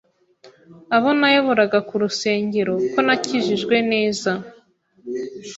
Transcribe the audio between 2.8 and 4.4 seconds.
ko nakijijwe neza